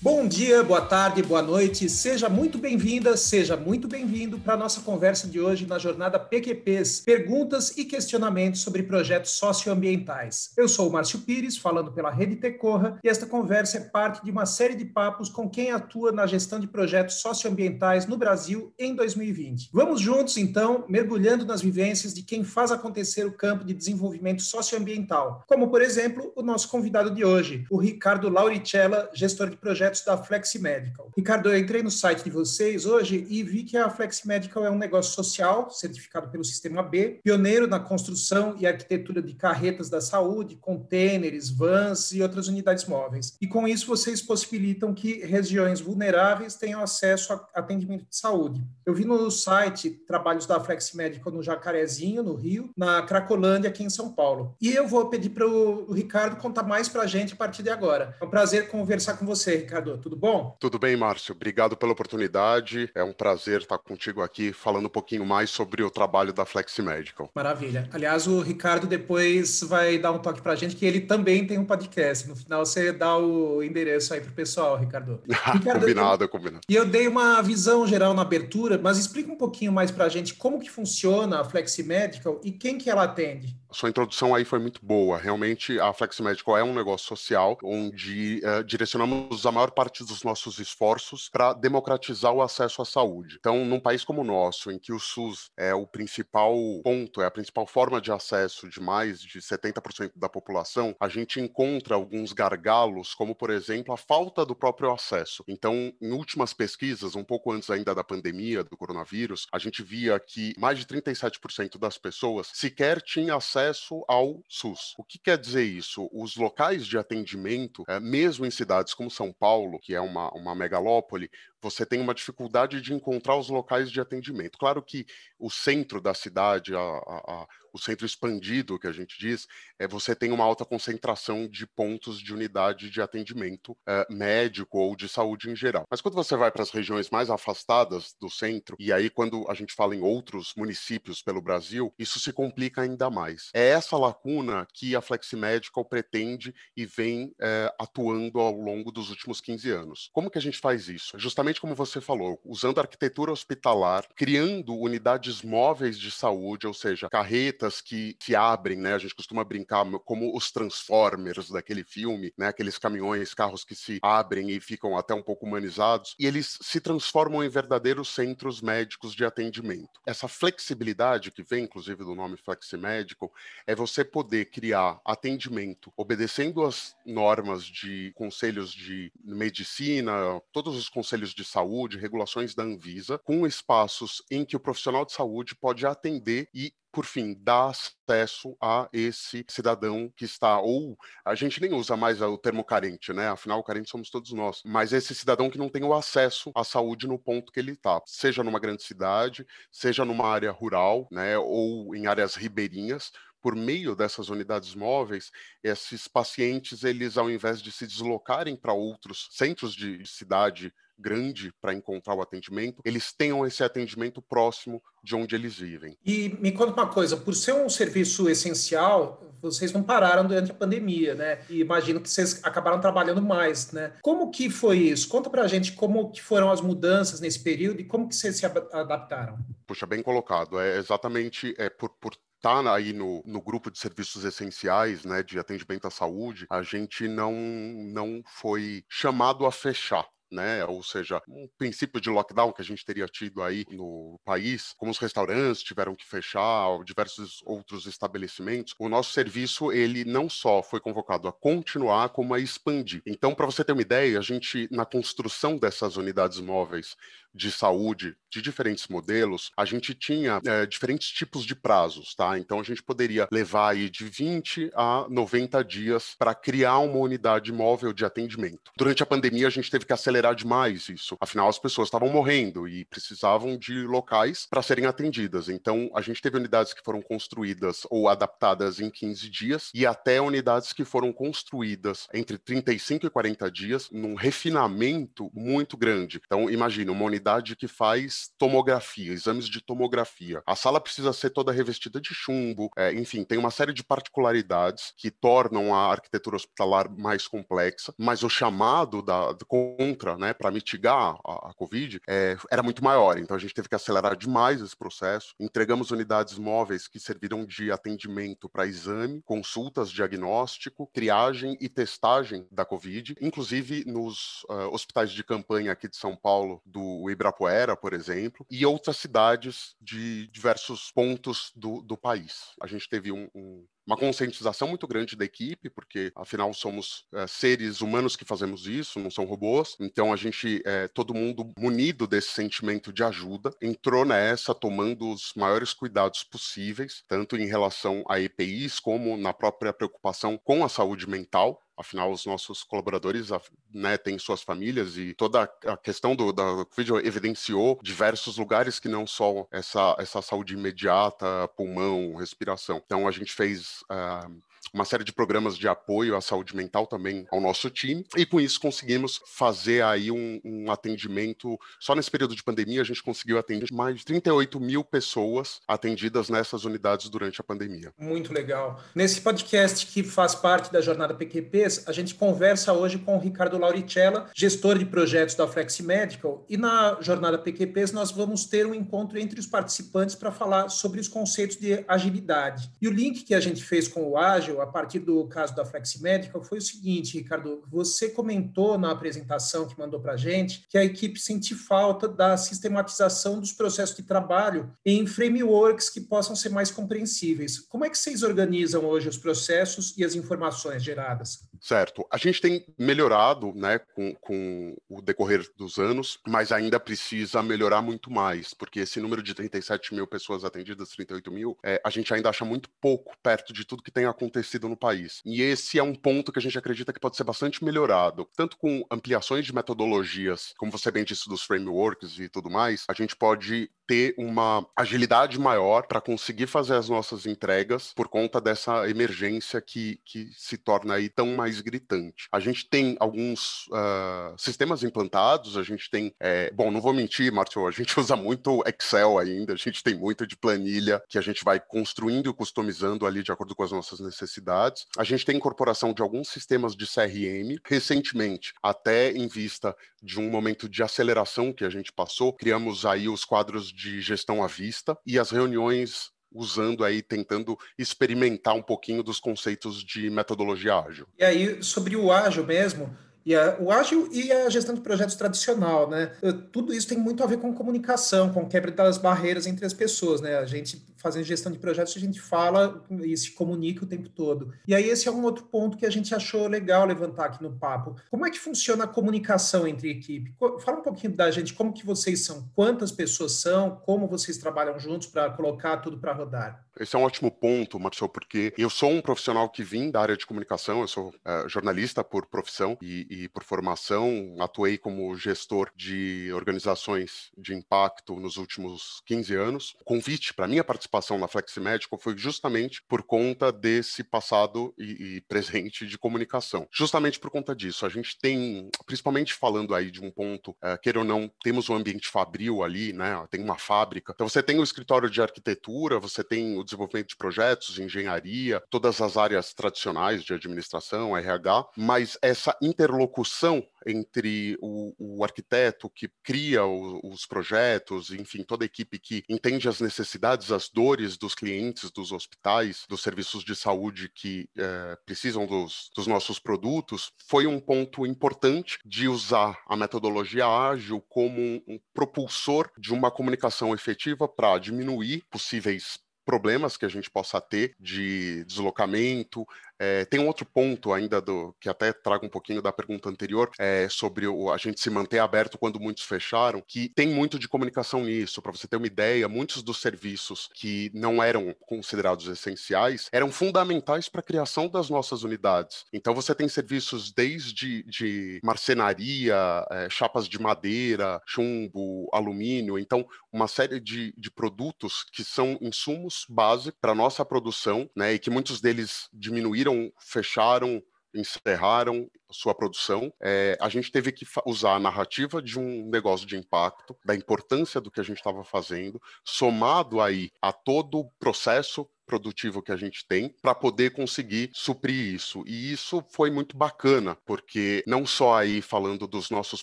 [0.00, 1.88] Bom dia, boa tarde, boa noite.
[1.88, 7.00] Seja muito bem-vinda, seja muito bem-vindo para a nossa conversa de hoje na jornada PQPs,
[7.00, 10.52] perguntas e questionamentos sobre projetos socioambientais.
[10.56, 14.30] Eu sou o Márcio Pires, falando pela Rede Tecorra, e esta conversa é parte de
[14.30, 18.94] uma série de papos com quem atua na gestão de projetos socioambientais no Brasil em
[18.94, 19.70] 2020.
[19.72, 25.42] Vamos juntos, então, mergulhando nas vivências de quem faz acontecer o campo de desenvolvimento socioambiental,
[25.48, 30.04] como, por exemplo, o nosso convidado de hoje, o Ricardo Lauricella, gestor de projetos projetos
[30.04, 31.10] da Flexi Medical.
[31.16, 34.70] Ricardo, eu entrei no site de vocês hoje e vi que a Flexi Medical é
[34.70, 40.00] um negócio social, certificado pelo Sistema B, pioneiro na construção e arquitetura de carretas da
[40.00, 43.34] saúde, contêineres, vans e outras unidades móveis.
[43.40, 48.62] E com isso vocês possibilitam que regiões vulneráveis tenham acesso a atendimento de saúde.
[48.84, 53.82] Eu vi no site trabalhos da Flexi Medical no Jacarezinho, no Rio, na Cracolândia, aqui
[53.82, 54.54] em São Paulo.
[54.60, 57.70] E eu vou pedir para o Ricardo contar mais para a gente a partir de
[57.70, 58.16] agora.
[58.20, 59.77] É um prazer conversar com você, Ricardo.
[59.78, 60.56] Ricardo, tudo bom?
[60.58, 61.34] Tudo bem, Márcio.
[61.34, 62.90] Obrigado pela oportunidade.
[62.94, 66.82] É um prazer estar contigo aqui falando um pouquinho mais sobre o trabalho da Flexi
[66.82, 67.30] Medical.
[67.34, 67.88] Maravilha.
[67.92, 71.58] Aliás, o Ricardo depois vai dar um toque para a gente que ele também tem
[71.58, 72.28] um podcast.
[72.28, 75.20] No final você dá o endereço aí para o pessoal, Ricardo.
[75.28, 76.28] Ricardo combinado, eu...
[76.28, 76.60] combinado.
[76.68, 80.08] E eu dei uma visão geral na abertura, mas explica um pouquinho mais para a
[80.08, 83.56] gente como que funciona a Flexi Medical e quem que ela atende.
[83.70, 85.18] Sua introdução aí foi muito boa.
[85.18, 90.22] Realmente, a Flexi Medical é um negócio social onde uh, direcionamos a maior parte dos
[90.22, 93.36] nossos esforços para democratizar o acesso à saúde.
[93.38, 97.26] Então, num país como o nosso, em que o SUS é o principal ponto, é
[97.26, 102.32] a principal forma de acesso de mais de 70% da população, a gente encontra alguns
[102.32, 105.44] gargalos, como, por exemplo, a falta do próprio acesso.
[105.46, 110.18] Então, em últimas pesquisas, um pouco antes ainda da pandemia do coronavírus, a gente via
[110.18, 114.94] que mais de 37% das pessoas sequer tinham acesso acesso ao SUS.
[114.96, 116.08] O que quer dizer isso?
[116.12, 120.54] Os locais de atendimento, é, mesmo em cidades como São Paulo, que é uma, uma
[120.54, 121.30] megalópole,
[121.60, 124.58] você tem uma dificuldade de encontrar os locais de atendimento.
[124.58, 125.06] Claro que
[125.38, 129.46] o centro da cidade, a, a, a, o centro expandido que a gente diz,
[129.78, 134.96] é você tem uma alta concentração de pontos de unidade de atendimento é, médico ou
[134.96, 135.84] de saúde em geral.
[135.90, 139.54] Mas quando você vai para as regiões mais afastadas do centro, e aí quando a
[139.54, 143.50] gente fala em outros municípios pelo Brasil, isso se complica ainda mais.
[143.54, 149.40] É essa lacuna que a Fleximedical pretende e vem é, atuando ao longo dos últimos
[149.40, 150.10] 15 anos.
[150.12, 151.16] Como que a gente faz isso?
[151.16, 156.74] É justamente exatamente como você falou, usando arquitetura hospitalar, criando unidades móveis de saúde, ou
[156.74, 158.94] seja, carretas que se abrem, né?
[158.94, 162.48] A gente costuma brincar como os Transformers daquele filme, né?
[162.48, 166.80] Aqueles caminhões, carros que se abrem e ficam até um pouco humanizados, e eles se
[166.80, 170.00] transformam em verdadeiros centros médicos de atendimento.
[170.06, 173.32] Essa flexibilidade que vem, inclusive, do nome Fleximédico,
[173.66, 180.12] é você poder criar atendimento obedecendo as normas de conselhos de medicina,
[180.52, 185.12] todos os conselhos de saúde, regulações da Anvisa, com espaços em que o profissional de
[185.12, 191.34] saúde pode atender e por fim, dar acesso a esse cidadão que está, ou a
[191.34, 193.28] gente nem usa mais o termo carente, né?
[193.28, 196.64] Afinal, o carente somos todos nós, mas esse cidadão que não tem o acesso à
[196.64, 201.38] saúde no ponto que ele está, seja numa grande cidade, seja numa área rural, né?
[201.38, 205.30] Ou em áreas ribeirinhas, por meio dessas unidades móveis,
[205.62, 211.72] esses pacientes, eles ao invés de se deslocarem para outros centros de cidade grande para
[211.72, 215.96] encontrar o atendimento, eles tenham esse atendimento próximo de onde eles vivem.
[216.04, 220.54] E me conta uma coisa, por ser um serviço essencial, vocês não pararam durante a
[220.54, 221.40] pandemia, né?
[221.48, 223.92] E imagino que vocês acabaram trabalhando mais, né?
[224.02, 225.08] Como que foi isso?
[225.08, 228.46] Conta pra gente como que foram as mudanças nesse período e como que vocês se
[228.46, 229.38] adaptaram.
[229.66, 230.58] Puxa, bem colocado.
[230.58, 235.38] É exatamente é por, por está aí no, no grupo de serviços essenciais, né, de
[235.38, 240.64] atendimento à saúde, a gente não, não foi chamado a fechar né?
[240.64, 244.90] Ou seja, um princípio de lockdown que a gente teria tido aí no país, como
[244.90, 250.80] os restaurantes tiveram que fechar, diversos outros estabelecimentos, o nosso serviço ele não só foi
[250.80, 253.02] convocado a continuar, como a expandir.
[253.06, 256.96] Então, para você ter uma ideia, a gente na construção dessas unidades móveis
[257.34, 262.38] de saúde de diferentes modelos, a gente tinha é, diferentes tipos de prazos, tá?
[262.38, 267.52] Então a gente poderia levar aí de 20 a 90 dias para criar uma unidade
[267.52, 268.70] móvel de atendimento.
[268.76, 272.68] Durante a pandemia a gente teve que acelerar demais isso, afinal as pessoas estavam morrendo
[272.68, 275.48] e precisavam de locais para serem atendidas.
[275.48, 280.20] Então a gente teve unidades que foram construídas ou adaptadas em 15 dias e até
[280.20, 286.20] unidades que foram construídas entre 35 e 40 dias num refinamento muito grande.
[286.26, 287.17] Então imagina uma unidade
[287.56, 290.42] que faz tomografia, exames de tomografia.
[290.46, 294.92] A sala precisa ser toda revestida de chumbo, é, enfim, tem uma série de particularidades
[294.96, 301.18] que tornam a arquitetura hospitalar mais complexa, mas o chamado da, contra, né, para mitigar
[301.24, 303.18] a, a Covid, é, era muito maior.
[303.18, 305.34] Então a gente teve que acelerar demais esse processo.
[305.38, 312.64] Entregamos unidades móveis que serviram de atendimento para exame, consultas, diagnóstico, triagem e testagem da
[312.64, 318.46] Covid, inclusive nos uh, hospitais de campanha aqui de São Paulo, do Ibirapuera, por exemplo
[318.50, 322.52] e outras cidades de diversos pontos do, do país.
[322.60, 327.26] A gente teve um, um uma conscientização muito grande da equipe, porque afinal somos é,
[327.26, 329.76] seres humanos que fazemos isso, não são robôs.
[329.80, 335.32] Então a gente, é, todo mundo munido desse sentimento de ajuda, entrou nessa tomando os
[335.34, 341.08] maiores cuidados possíveis, tanto em relação a EPIs como na própria preocupação com a saúde
[341.08, 343.28] mental afinal os nossos colaboradores
[343.72, 348.88] né, têm suas famílias e toda a questão do, da Covid evidenciou diversos lugares que
[348.88, 352.82] não só essa, essa saúde imediata, pulmão, respiração.
[352.84, 354.42] Então a gente fez uh,
[354.72, 358.40] uma série de programas de apoio à saúde mental também ao nosso time, e com
[358.40, 363.38] isso conseguimos fazer aí um, um atendimento, só nesse período de pandemia a gente conseguiu
[363.38, 367.92] atender mais de 38 mil pessoas atendidas nessas unidades durante a pandemia.
[367.98, 368.80] Muito legal.
[368.94, 373.58] Nesse podcast que faz parte da jornada PQPs, a gente conversa hoje com o Ricardo
[373.58, 378.74] Lauricella, gestor de projetos da Flexi Medical, e na jornada PQPs nós vamos ter um
[378.74, 382.70] encontro entre os participantes para falar sobre os conceitos de agilidade.
[382.80, 385.64] E o link que a gente fez com o Ágil a partir do caso da
[385.64, 390.78] Fleximédica foi o seguinte, Ricardo, você comentou na apresentação que mandou para a gente que
[390.78, 396.48] a equipe sente falta da sistematização dos processos de trabalho em frameworks que possam ser
[396.50, 397.58] mais compreensíveis.
[397.58, 401.40] Como é que vocês organizam hoje os processos e as informações geradas?
[401.60, 402.06] Certo.
[402.10, 407.82] A gente tem melhorado né, com, com o decorrer dos anos, mas ainda precisa melhorar
[407.82, 412.12] muito mais, porque esse número de 37 mil pessoas atendidas, 38 mil, é, a gente
[412.12, 415.20] ainda acha muito pouco perto de tudo que tem acontecido no país.
[415.24, 418.56] E esse é um ponto que a gente acredita que pode ser bastante melhorado, tanto
[418.56, 423.16] com ampliações de metodologias, como você bem disse, dos frameworks e tudo mais, a gente
[423.16, 429.62] pode ter uma agilidade maior para conseguir fazer as nossas entregas por conta dessa emergência
[429.62, 432.28] que, que se torna aí tão mais mais gritante.
[432.30, 436.14] A gente tem alguns uh, sistemas implantados, a gente tem.
[436.20, 439.94] É, bom, não vou mentir, Márcio, a gente usa muito Excel ainda, a gente tem
[439.94, 443.72] muito de planilha que a gente vai construindo e customizando ali de acordo com as
[443.72, 444.86] nossas necessidades.
[444.96, 447.58] A gente tem incorporação de alguns sistemas de CRM.
[447.64, 453.08] Recentemente, até em vista de um momento de aceleração que a gente passou, criamos aí
[453.08, 459.02] os quadros de gestão à vista e as reuniões usando aí, tentando experimentar um pouquinho
[459.02, 461.06] dos conceitos de metodologia ágil.
[461.18, 462.94] E aí, sobre o ágil mesmo,
[463.24, 466.12] e a, o ágil e a gestão de projetos tradicional, né?
[466.50, 470.20] Tudo isso tem muito a ver com comunicação, com quebra das barreiras entre as pessoas,
[470.20, 470.38] né?
[470.38, 474.52] A gente fazendo gestão de projetos, a gente fala e se comunica o tempo todo.
[474.66, 477.52] E aí esse é um outro ponto que a gente achou legal levantar aqui no
[477.52, 477.96] papo.
[478.10, 480.34] Como é que funciona a comunicação entre equipe?
[480.60, 484.78] Fala um pouquinho da gente, como que vocês são, quantas pessoas são, como vocês trabalham
[484.78, 486.64] juntos para colocar tudo para rodar.
[486.78, 490.16] Esse é um ótimo ponto, Marcelo, porque eu sou um profissional que vim da área
[490.16, 495.70] de comunicação, eu sou é, jornalista por profissão e, e por formação, atuei como gestor
[495.74, 499.76] de organizações de impacto nos últimos 15 anos.
[499.80, 504.74] O convite para minha participação participação na Flexi Medical foi justamente por conta desse passado
[504.78, 506.66] e, e, presente de comunicação.
[506.72, 511.00] Justamente por conta disso, a gente tem, principalmente falando aí de um ponto, é, queira
[511.00, 513.26] ou não, temos um ambiente fabril ali, né?
[513.30, 514.12] Tem uma fábrica.
[514.14, 519.00] Então você tem o escritório de arquitetura, você tem o desenvolvimento de projetos, engenharia, todas
[519.00, 526.64] as áreas tradicionais de administração, RH, mas essa interlocução entre o, o arquiteto que cria
[526.64, 531.90] o, os projetos, enfim, toda a equipe que entende as necessidades, as dores dos clientes,
[531.90, 537.58] dos hospitais, dos serviços de saúde que é, precisam dos, dos nossos produtos, foi um
[537.58, 544.28] ponto importante de usar a metodologia ágil como um, um propulsor de uma comunicação efetiva
[544.28, 549.44] para diminuir possíveis problemas que a gente possa ter de deslocamento,
[549.78, 553.50] É, tem um outro ponto ainda do que até trago um pouquinho da pergunta anterior
[553.58, 557.48] é, sobre o, a gente se manter aberto quando muitos fecharam, que tem muito de
[557.48, 558.42] comunicação nisso.
[558.42, 564.08] Para você ter uma ideia, muitos dos serviços que não eram considerados essenciais eram fundamentais
[564.08, 565.84] para a criação das nossas unidades.
[565.92, 573.48] Então você tem serviços desde de marcenaria, é, chapas de madeira, chumbo, alumínio, então uma
[573.48, 578.60] série de, de produtos que são insumos básicos para nossa produção, né, e que muitos
[578.60, 579.67] deles diminuíram,
[579.98, 580.82] fecharam,
[581.14, 586.36] encerraram sua produção, é, a gente teve que usar a narrativa de um negócio de
[586.36, 591.88] impacto, da importância do que a gente estava fazendo, somado aí a todo o processo
[592.08, 595.44] produtivo que a gente tem para poder conseguir suprir isso.
[595.46, 599.62] E isso foi muito bacana, porque não só aí falando dos nossos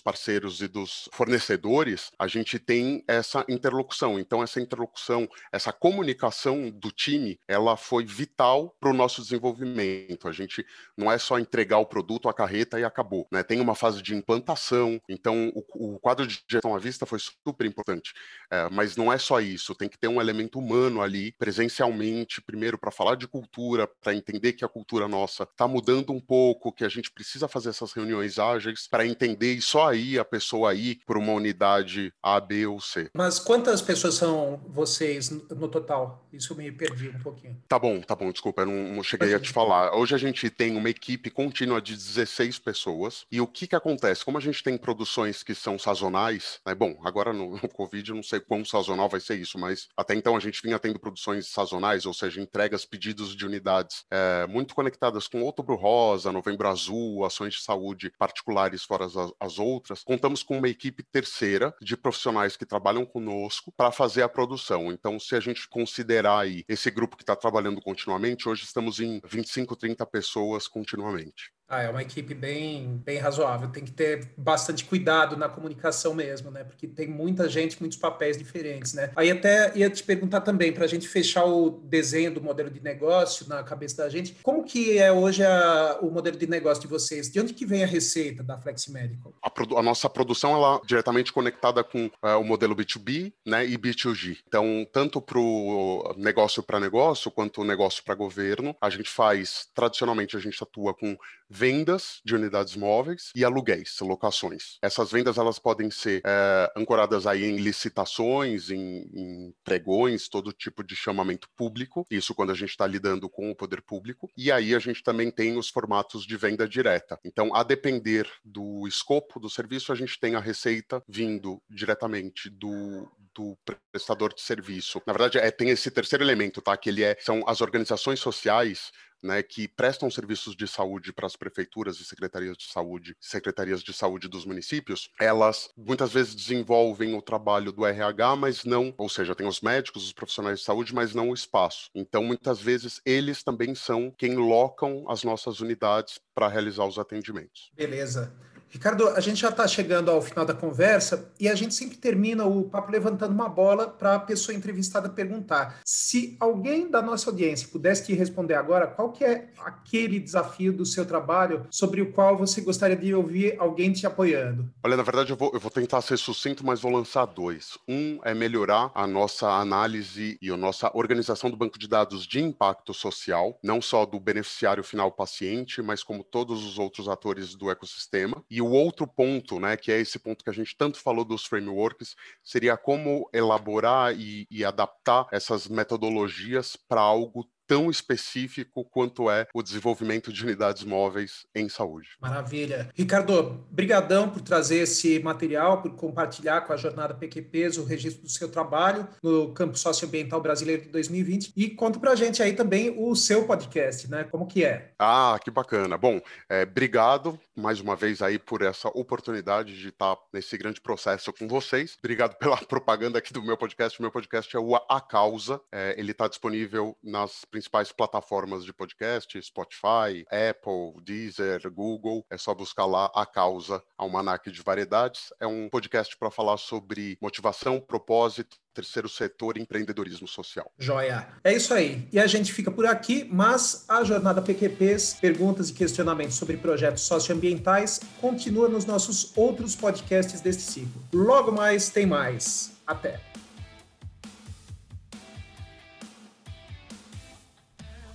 [0.00, 4.18] parceiros e dos fornecedores, a gente tem essa interlocução.
[4.18, 10.28] Então essa interlocução, essa comunicação do time, ela foi vital para o nosso desenvolvimento.
[10.28, 10.64] A gente
[10.96, 13.26] não é só entregar o produto, a carreta e acabou.
[13.32, 13.42] Né?
[13.42, 17.66] Tem uma fase de implantação, então o, o quadro de gestão à vista foi super
[17.66, 18.14] importante.
[18.50, 22.78] É, mas não é só isso, tem que ter um elemento humano ali, presencialmente, primeiro
[22.78, 26.84] para falar de cultura, para entender que a cultura nossa está mudando um pouco, que
[26.84, 31.00] a gente precisa fazer essas reuniões ágeis para entender e só aí a pessoa ir
[31.06, 33.10] para uma unidade A, B ou C.
[33.14, 36.26] Mas quantas pessoas são vocês no total?
[36.32, 37.56] Isso eu me perdi um pouquinho.
[37.68, 39.94] Tá bom, tá bom, desculpa, eu não, não cheguei a te falar.
[39.94, 44.24] Hoje a gente tem uma equipe contínua de 16 pessoas e o que que acontece?
[44.24, 46.74] Como a gente tem produções que são sazonais, né?
[46.74, 50.14] Bom, agora no, no Covid eu não sei quão sazonal vai ser isso, mas até
[50.14, 54.46] então a gente vinha tendo produções sazonais, ou seja, seja, entregas, pedidos de unidades é,
[54.46, 60.02] muito conectadas com Outubro Rosa, Novembro Azul, ações de saúde particulares fora as, as outras,
[60.02, 64.92] contamos com uma equipe terceira de profissionais que trabalham conosco para fazer a produção.
[64.92, 69.20] Então, se a gente considerar aí esse grupo que está trabalhando continuamente, hoje estamos em
[69.24, 71.55] 25, 30 pessoas continuamente.
[71.68, 73.68] Ah, é uma equipe bem, bem razoável.
[73.68, 76.62] Tem que ter bastante cuidado na comunicação mesmo, né?
[76.62, 79.10] Porque tem muita gente, muitos papéis diferentes, né?
[79.16, 82.80] Aí até ia te perguntar também, para a gente fechar o desenho do modelo de
[82.80, 86.88] negócio na cabeça da gente, como que é hoje a, o modelo de negócio de
[86.88, 87.30] vocês?
[87.30, 89.34] De onde que vem a receita da Flex Medical?
[89.42, 93.76] A, a nossa produção, ela é diretamente conectada com uh, o modelo B2B né, e
[93.76, 94.38] B2G.
[94.46, 100.36] Então, tanto para o negócio para negócio, quanto negócio para governo, a gente faz, tradicionalmente,
[100.36, 101.16] a gente atua com
[101.48, 104.78] vendas de unidades móveis e aluguéis, locações.
[104.82, 110.82] Essas vendas elas podem ser é, ancoradas aí em licitações, em, em, pregões, todo tipo
[110.82, 112.06] de chamamento público.
[112.10, 114.30] Isso quando a gente está lidando com o poder público.
[114.36, 117.18] E aí a gente também tem os formatos de venda direta.
[117.24, 123.08] Então, a depender do escopo do serviço, a gente tem a receita vindo diretamente do,
[123.34, 123.56] do
[123.92, 125.00] prestador de serviço.
[125.06, 126.76] Na verdade, é, tem esse terceiro elemento, tá?
[126.76, 128.90] Que ele é, são as organizações sociais
[129.22, 133.92] né, que prestam serviços de saúde para as prefeituras e secretarias de saúde, secretarias de
[133.92, 139.34] saúde dos municípios, elas muitas vezes desenvolvem o trabalho do RH, mas não, ou seja,
[139.34, 141.90] tem os médicos, os profissionais de saúde, mas não o espaço.
[141.94, 147.70] Então, muitas vezes eles também são quem locam as nossas unidades para realizar os atendimentos.
[147.74, 148.32] Beleza.
[148.76, 152.44] Ricardo, a gente já está chegando ao final da conversa e a gente sempre termina
[152.44, 155.80] o papo levantando uma bola para a pessoa entrevistada perguntar.
[155.82, 160.84] Se alguém da nossa audiência pudesse te responder agora, qual que é aquele desafio do
[160.84, 164.70] seu trabalho sobre o qual você gostaria de ouvir alguém te apoiando?
[164.84, 167.78] Olha, na verdade eu vou, eu vou tentar ser sucinto, mas vou lançar dois.
[167.88, 172.42] Um é melhorar a nossa análise e a nossa organização do banco de dados de
[172.42, 177.70] impacto social, não só do beneficiário final paciente, mas como todos os outros atores do
[177.70, 178.44] ecossistema.
[178.50, 181.44] E o outro ponto, né, que é esse ponto que a gente tanto falou dos
[181.44, 189.46] frameworks, seria como elaborar e, e adaptar essas metodologias para algo tão específico quanto é
[189.54, 192.10] o desenvolvimento de unidades móveis em saúde.
[192.20, 192.88] Maravilha.
[192.94, 198.30] Ricardo, brigadão por trazer esse material, por compartilhar com a jornada PQPs o registro do
[198.30, 203.14] seu trabalho no campo socioambiental brasileiro de 2020 e conta pra gente aí também o
[203.14, 204.24] seu podcast, né?
[204.24, 204.92] Como que é?
[204.98, 205.96] Ah, que bacana.
[205.96, 211.32] Bom, é, obrigado mais uma vez aí por essa oportunidade de estar nesse grande processo
[211.32, 211.96] com vocês.
[211.98, 213.98] Obrigado pela propaganda aqui do meu podcast.
[213.98, 215.60] O meu podcast é o A Causa.
[215.72, 222.22] É, ele está disponível nas principais plataformas de podcast, Spotify, Apple, Deezer, Google.
[222.28, 225.32] É só buscar lá A Causa, Almanac de Variedades.
[225.40, 230.70] É um podcast para falar sobre motivação, propósito, terceiro setor e empreendedorismo social.
[230.78, 231.28] Joia.
[231.42, 232.06] É isso aí.
[232.12, 237.04] E a gente fica por aqui, mas a jornada PQPs, perguntas e questionamentos sobre projetos
[237.04, 241.02] socioambientais, continua nos nossos outros podcasts deste ciclo.
[241.10, 242.76] Logo mais tem mais.
[242.86, 243.18] Até.